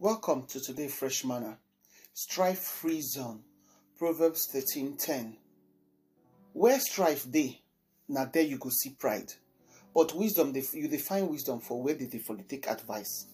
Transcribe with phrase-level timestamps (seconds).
[0.00, 1.58] Welcome to today Fresh Manna,
[2.14, 3.42] Strife free zone.
[3.98, 5.34] Proverbs 13:10.
[6.52, 7.62] Where strife dey,
[8.08, 9.32] na there you go see pride.
[9.92, 13.26] But wisdom, you define wisdom for where they dey take advice.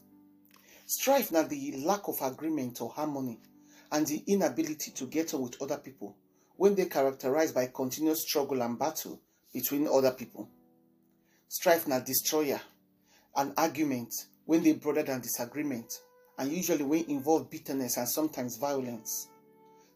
[0.86, 3.40] Strife na the lack of agreement or harmony
[3.92, 6.16] and the inability to get on with other people
[6.56, 9.20] when they characterized by continuous struggle and battle
[9.52, 10.48] between other people.
[11.46, 12.62] Strife na destroyer
[13.36, 14.14] and argument
[14.46, 16.00] when they broader than disagreement
[16.38, 19.28] and usually when involve bitterness and sometimes violence.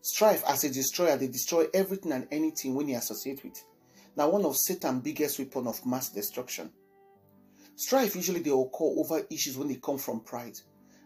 [0.01, 3.62] Strife as a destroyer, they destroy everything and anything when you associate with.
[4.16, 6.70] Now one of Satan's biggest weapon of mass destruction.
[7.77, 10.59] Strife usually they occur over issues when they come from pride.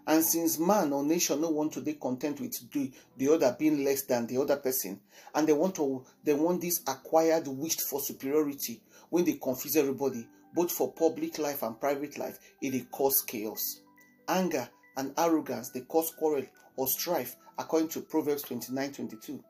[0.06, 3.84] And since man or nation no want to be content with the, the other being
[3.84, 5.00] less than the other person,
[5.34, 10.26] and they want to they want this acquired wished for superiority when they confuse everybody,
[10.54, 13.80] both for public life and private life, it dey cause chaos.
[14.26, 16.44] Anger and arrogance they cause quarrel
[16.76, 19.44] or strife, according to Proverbs 29 22.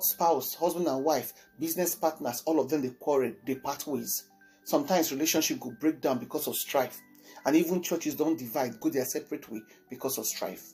[0.00, 4.24] Spouse, husband and wife, business partners, all of them they quarrel, they part ways.
[4.64, 6.98] Sometimes relationship go break down because of strife,
[7.44, 10.72] and even churches don't divide, go their separate way because of strife.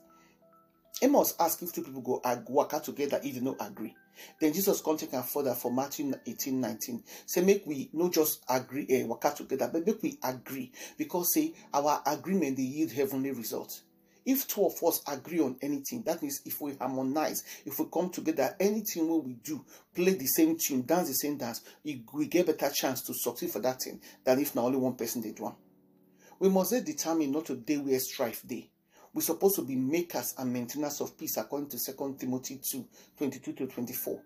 [1.03, 3.97] Amos asked if two people go work out together if they no agree.
[4.39, 7.03] Then Jesus take am further for Matthew 18, 19.
[7.27, 11.33] Say make we not just agree eh, work out together, but make we agree because
[11.33, 13.83] say our agreement they yield heavenly results.
[14.27, 18.11] If two of us agree on anything, that means if we harmonize, if we come
[18.11, 22.71] together, anything we do, play the same tune, dance the same dance, we get better
[22.73, 25.55] chance to succeed for that thing than if now only one person did one.
[26.39, 28.71] We must determine not to day where strife day.
[29.13, 32.85] We're supposed to be makers and maintainers of peace according to 2 Timothy 2
[33.19, 34.23] 22 to 24.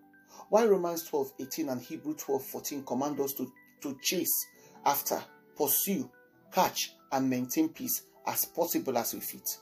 [0.49, 4.45] Why Romans 12 18 and Hebrew 12 14 command us to, to chase
[4.85, 5.19] after,
[5.57, 6.09] pursue,
[6.51, 9.57] catch, and maintain peace as possible as we fit.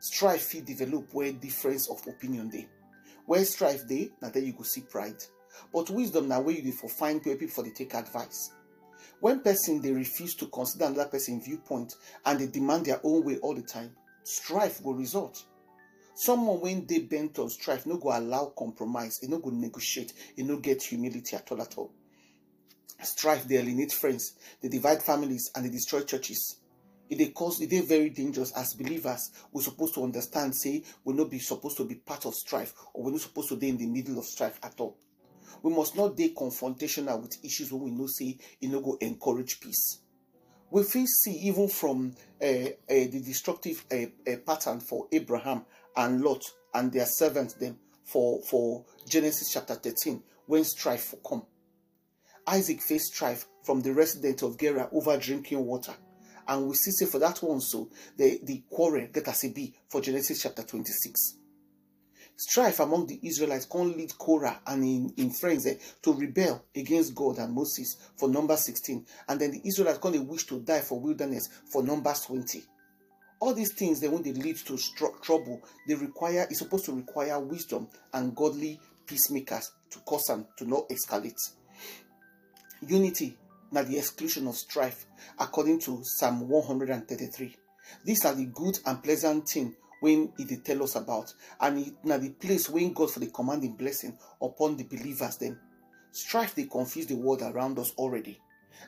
[0.00, 2.68] Strife fit develop where difference of opinion dey.
[3.24, 5.16] Where strife dey, na there you go see pride.
[5.72, 8.50] But wisdom na where you dey for find people for dey take advice.
[9.20, 11.94] When person dey refuse to consider another person viewpoint
[12.26, 15.44] and they demand their own way all the time, strife go result.
[16.16, 20.42] Someone when dey bent on strife no go allow compromise, e no go negotiate, e
[20.42, 21.92] no get humility at all at all.
[23.02, 26.56] Strife dey alienate friends, dey divide families, and dey destroy churches.
[27.08, 29.30] E dey cause, e very dangerous as believers.
[29.52, 33.04] We supposed to understand, say we no be supposed to be part of strife, or
[33.04, 34.96] we no supposed to dey in the middle of strife at all.
[35.62, 39.60] We must not dey confrontational with issues when we know say e no go encourage
[39.60, 40.00] peace.
[40.70, 45.64] We fit see even from uh, uh, the destructive uh, pattern for Abraham
[45.96, 46.42] and Lot
[46.74, 51.42] and their servants them for for Genesis chapter 13 when strife for come.
[52.46, 55.94] Isaac faced strife from the resident of Gerar over drinking water.
[56.48, 60.00] And we see for that one so the, the quarrel get as a be for
[60.00, 61.38] Genesis chapter 26.
[62.36, 67.14] Strife among the Israelites can lead Korah and in, in friends eh, to rebel against
[67.14, 69.06] God and Moses for number 16.
[69.28, 72.62] And then the Israelites can wish to die for wilderness for numbers 20.
[73.40, 74.78] All these things they when they lead to
[75.22, 80.66] trouble, they require it's supposed to require wisdom and godly peacemakers to cause them to
[80.66, 81.40] not escalate.
[82.86, 83.36] Unity,
[83.70, 85.06] na the exclusion of strife,
[85.38, 87.56] according to Psalm 133.
[88.04, 91.94] These are the good and pleasant thing when it dey tell us about, and it
[92.04, 95.58] na the place when God for the commanding blessing upon the believers then.
[96.12, 98.40] Strife they confuse the world around us already.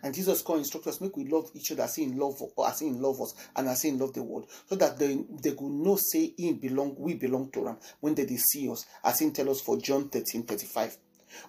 [0.03, 2.69] And Jesus come instruct us, make we love each other as he in love or
[2.69, 4.49] as he in love us and as he in love the world.
[4.67, 8.25] So that they, they could know say he belong, we belong to him when they,
[8.25, 10.97] they see us, as he tell us for John 13, 35.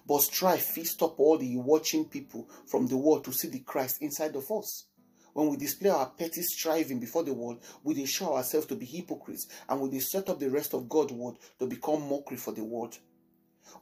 [0.06, 4.02] But strife fit stop all the watching people from the world to see the Christ
[4.02, 4.86] inside of us.
[5.32, 8.86] When we display our petty striving before the world, we dey show ourselves to be
[8.86, 12.52] hypocrites and we dey set up the rest of God's word to become mockery for
[12.52, 12.98] the world.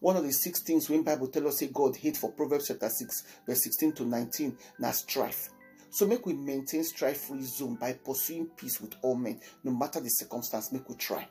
[0.01, 2.89] One of the six things when Bible tell us say God hate for Proverbs chapter
[2.89, 5.51] 6, verse 16 to 19, na strife.
[5.91, 10.11] So make we maintain strife-free zone by pursuing peace with all men, no matter the
[10.11, 11.27] circumstance, make we try.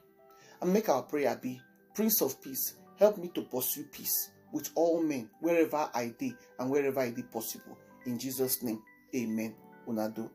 [0.61, 1.61] And make our prayer be,
[1.93, 6.69] Prince of Peace, help me to pursue peace with all men, wherever I dey and
[6.69, 7.77] wherever it is possible.
[8.05, 8.81] In Jesus' name,
[9.15, 9.53] amen.
[9.87, 10.29] o nado